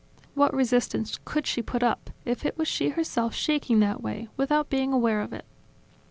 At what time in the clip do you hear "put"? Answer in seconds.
1.61-1.83